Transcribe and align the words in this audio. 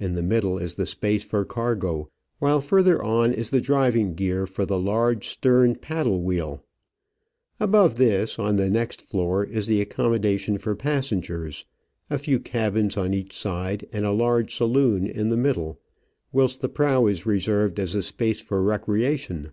In 0.00 0.14
the 0.14 0.22
middle 0.22 0.56
is 0.56 0.76
the 0.76 0.86
space 0.86 1.22
for 1.24 1.44
cargo, 1.44 2.08
while 2.38 2.62
further 2.62 3.02
on 3.02 3.34
is 3.34 3.50
the 3.50 3.60
driving 3.60 4.14
gear 4.14 4.46
for 4.46 4.64
the 4.64 4.80
large 4.80 5.28
stern 5.28 5.74
paddle 5.74 6.22
wheel. 6.22 6.64
Above 7.60 7.96
this, 7.96 8.38
on 8.38 8.56
the 8.56 8.70
next 8.70 9.02
floor, 9.02 9.44
is 9.44 9.66
the 9.66 9.82
accommodation 9.82 10.56
for 10.56 10.74
passengers, 10.74 11.66
a 12.08 12.16
few 12.16 12.36
E 12.36 12.38
Digitized 12.38 12.42
by 12.44 12.48
VjOOQIC 12.48 12.50
50 12.50 12.50
Travels 12.50 12.56
and 12.56 12.56
Adventures 12.56 12.62
cabins 12.62 12.96
on 12.96 13.12
each 13.14 13.36
side 13.38 13.88
and 13.92 14.04
a 14.06 14.10
large 14.12 14.56
saloon 14.56 15.06
in 15.06 15.28
the 15.28 15.36
middle, 15.36 15.80
whilst 16.32 16.60
the 16.62 16.68
prow 16.70 17.06
is 17.06 17.26
reserved 17.26 17.78
as 17.78 17.94
a 17.94 18.02
space 18.02 18.40
for 18.40 18.62
recreation. 18.62 19.52